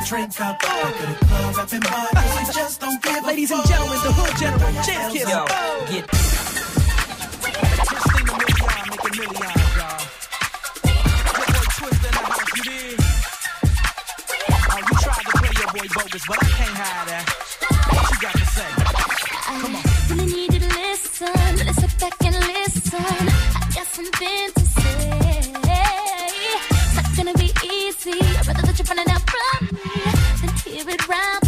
[0.00, 0.60] Then put your drink up.
[0.60, 3.70] Back of the club, rapping bar, cause you just don't give Ladies a and fuck.
[3.70, 5.28] gentlemen, the Hood General, Jim Kiss.
[5.28, 5.44] Yo,
[5.90, 6.04] get
[7.86, 10.00] Christina Milian, making millions, y'all.
[11.36, 13.00] Your boy Twist in the house, you dig?
[14.70, 17.24] Oh, you tried to play your boy bogus, but I can't hide that.
[17.90, 18.70] What you got to say?
[19.50, 19.82] Come on.
[19.84, 21.50] I really need you to listen.
[21.66, 23.04] Let's sit back and listen.
[23.04, 24.59] I got something to
[30.90, 31.39] hear round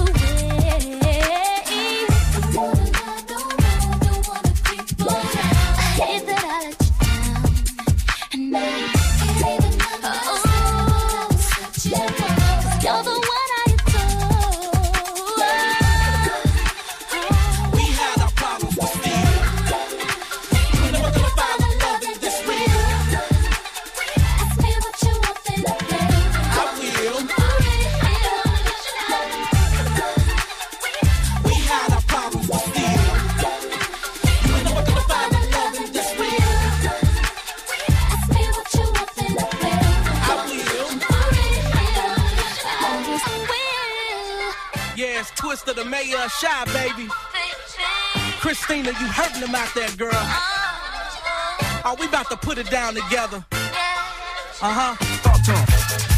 [52.73, 53.45] down together.
[53.53, 54.97] Uh huh.
[55.21, 55.67] Talk to him.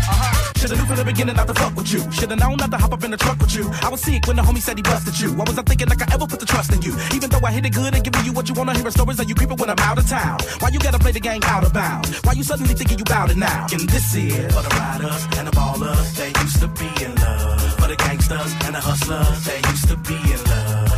[0.07, 0.53] Uh-huh.
[0.55, 1.99] Should've knew from the beginning not to fuck with you.
[2.13, 3.69] Should've known not to hop up in the truck with you.
[3.83, 5.35] I was sick when the homie said he busted you.
[5.35, 6.95] Why was I thinking like I ever put the trust in you?
[7.13, 9.29] Even though I hit it good and giving you what you wanna hear stories of
[9.29, 10.39] you creeping when I'm out of town.
[10.61, 12.23] Why you gotta play the game out of bounds?
[12.23, 13.67] Why you suddenly thinking you bout it now?
[13.73, 16.15] And this is for the riders and the ballers.
[16.15, 17.63] They used to be in love.
[17.81, 19.45] For the gangsters and the hustlers.
[19.45, 20.54] They used to be in love.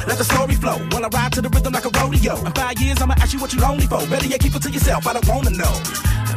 [0.07, 2.37] Let the story flow while I ride to the rhythm like a rodeo.
[2.47, 3.99] In five years, I'ma ask you what you lonely for.
[4.07, 5.07] Better yet, keep it to yourself.
[5.07, 5.75] I don't wanna know.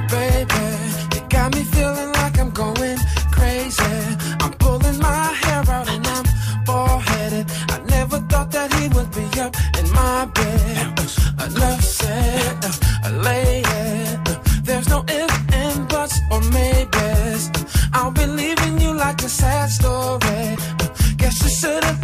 [0.09, 0.65] baby.
[1.13, 2.97] You got me feeling like I'm going
[3.31, 3.83] crazy.
[4.41, 6.25] I'm pulling my hair out and I'm
[6.65, 7.45] bald headed.
[7.69, 10.99] I never thought that he would be up in my bed.
[10.99, 12.57] Uh, enough said,
[13.27, 14.19] lay it.
[14.63, 17.51] There's no ifs and buts or maybes.
[17.93, 20.57] I'll be leaving you like a sad story.
[21.17, 22.01] Guess you should have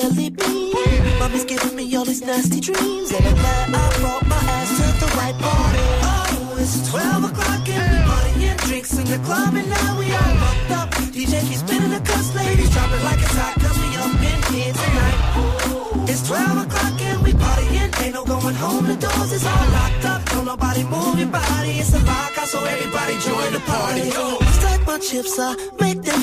[0.00, 1.18] jelly bean.
[1.18, 3.10] Mommy's giving me all these nasty dreams.
[3.10, 5.84] And I'm glad I brought my ass to the right party.
[6.06, 10.34] Oh, it's 12 o'clock and we partying drinks in the club and now we all
[10.42, 10.88] fucked up.
[11.14, 14.40] DJ keeps spinning the cuss, ladies drop it like it's hot cause we up in
[14.54, 15.18] here tonight.
[16.10, 17.90] It's 12 o'clock and we partying.
[18.02, 20.20] Ain't no going home, the doors is all locked up.
[20.30, 21.72] Don't nobody move your body.
[21.82, 24.10] It's a lockout, so everybody join the party.
[24.58, 25.56] Stack my chips, I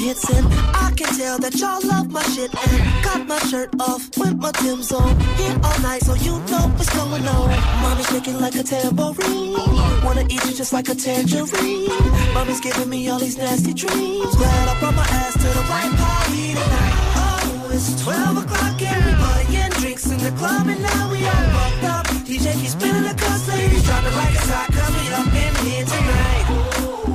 [0.06, 0.46] hits, and
[0.86, 2.52] I can tell that y'all love my shit.
[2.54, 5.10] And got my shirt off with my Tim's on.
[5.40, 7.48] Here all night, so you know what's going on.
[7.82, 9.58] Mommy's shaking like a tambourine.
[10.06, 11.90] Wanna eat you just like a tangerine.
[12.36, 14.36] Mommy's giving me all these nasty dreams.
[14.36, 16.96] Glad I brought my ass to the right party tonight.
[17.24, 21.86] Oh, it's 12 o'clock we partying drinks in the club and now we all fucked
[21.96, 22.06] up.
[22.28, 25.54] DJ keeps spinning the cuss, ladies drop it like it's hot 'cause we up in
[25.66, 26.46] here tonight.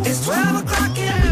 [0.09, 1.30] It's 12 o'clock ain't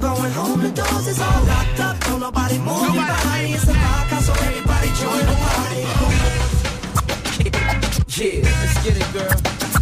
[0.00, 2.00] no going home, the doors is all locked up.
[2.00, 5.84] Don't nobody move your body, it's a lockout, so everybody join the party.
[8.18, 9.30] Yeah, let's get it, girl.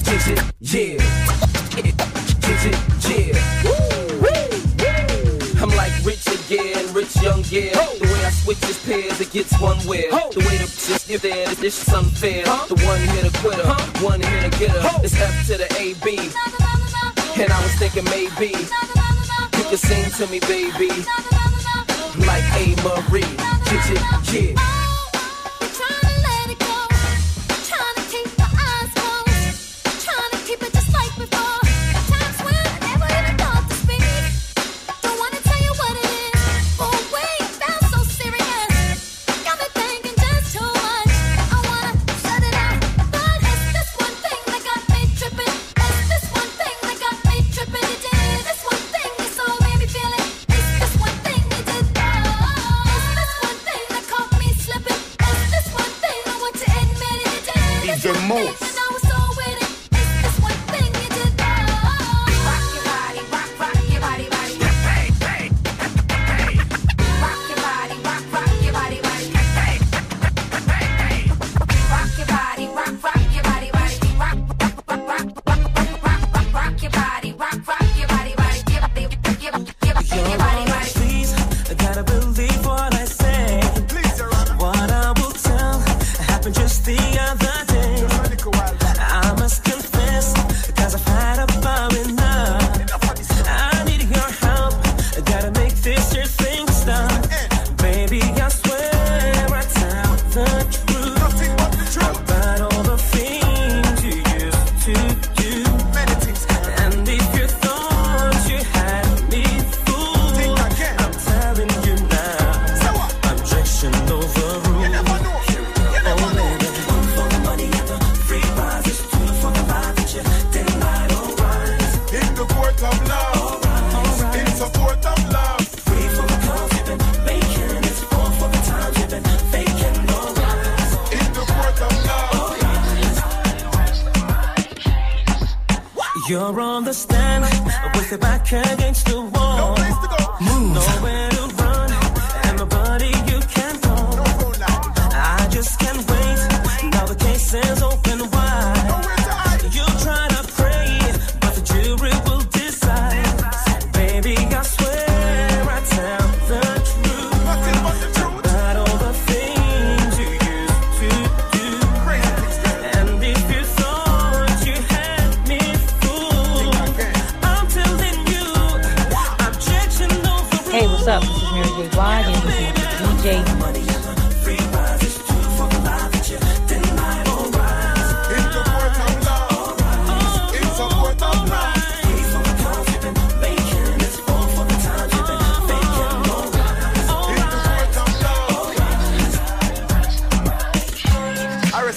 [0.04, 1.00] Get it, yeah.
[1.74, 1.86] Get
[2.66, 2.76] it,
[3.08, 3.32] yeah.
[5.62, 7.72] I'm like rich again, rich young yeah.
[7.72, 10.10] The way I switch his pairs, it gets one wear.
[10.10, 12.44] The way the just if there, this shit's unfair.
[12.44, 13.66] The one hit a quitter,
[14.04, 14.82] one hit a getter.
[15.02, 16.18] It's F to the A B.
[17.42, 18.52] And I was thinking maybe
[19.66, 20.88] you could sing to me, baby,
[22.24, 23.24] like A Marie.
[24.32, 24.85] Yeah.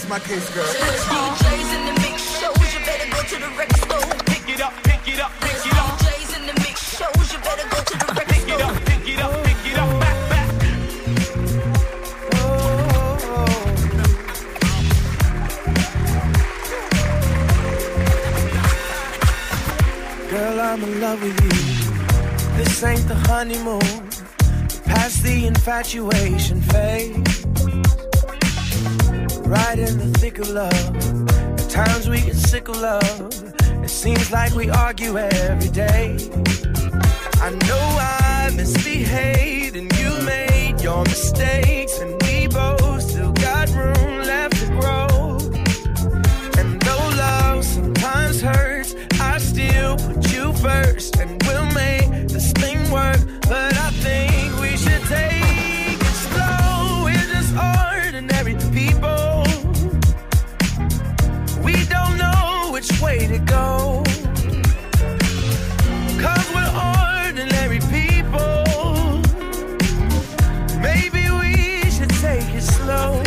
[0.10, 0.66] My case, girl.
[0.66, 4.10] DJs in the mix shows, you better go to the record store.
[4.26, 5.99] Pick it up, pick it up, pick it up.
[5.99, 8.49] DJs in the mix shows, you better go to the record store.
[8.49, 10.49] Pick it up, pick it up, pick it up, back, back.
[20.32, 21.49] Girl, I'm in love with you.
[22.57, 24.10] This ain't the honeymoon.
[24.86, 27.29] Past the infatuation phase.
[29.50, 30.95] Right in the thick of love.
[31.60, 33.34] At times we get sick of love.
[33.84, 36.18] It seems like we argue every day.
[37.41, 41.97] I know I misbehaved and you made your mistakes.
[41.97, 45.08] And we both still got room left to grow.
[46.60, 51.18] And though love sometimes hurts, I still put you first.
[51.18, 53.20] And we'll make this thing work.
[63.38, 64.04] Go.
[66.20, 66.74] Cause we're
[67.28, 69.22] ordinary people.
[70.82, 73.22] Maybe we should take it slow.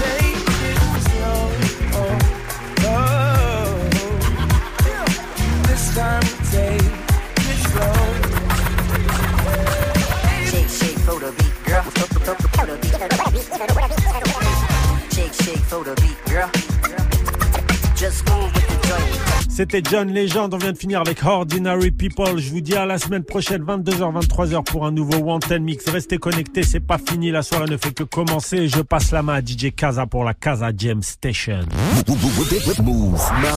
[0.00, 0.78] Take it
[1.08, 1.50] slow.
[1.92, 2.18] Oh,
[2.80, 3.88] oh.
[5.68, 6.92] This time take
[7.50, 7.98] it slow.
[10.50, 11.84] Shake, shake for the beat, girl.
[15.12, 16.50] Shake, shake for the beat, girl.
[17.94, 18.65] Just move.
[19.56, 22.38] C'était John Legend, on vient de finir avec Ordinary People.
[22.38, 25.88] Je vous dis à la semaine prochaine, 22h, 23h pour un nouveau Wanted Mix.
[25.88, 28.68] Restez connectés, c'est pas fini, la soirée ne fait que commencer.
[28.68, 31.60] Je passe la main à DJ Kaza pour la Kaza Jam Station.